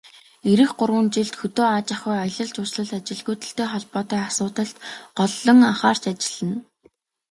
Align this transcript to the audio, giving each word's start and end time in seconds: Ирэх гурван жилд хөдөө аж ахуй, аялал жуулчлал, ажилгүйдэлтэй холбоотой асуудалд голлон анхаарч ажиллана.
Ирэх 0.51 0.71
гурван 0.79 1.07
жилд 1.15 1.35
хөдөө 1.39 1.67
аж 1.77 1.87
ахуй, 1.95 2.17
аялал 2.21 2.49
жуулчлал, 2.55 2.91
ажилгүйдэлтэй 2.97 3.67
холбоотой 3.69 4.21
асуудалд 4.29 4.77
голлон 5.19 5.59
анхаарч 5.69 6.03
ажиллана. 6.11 6.57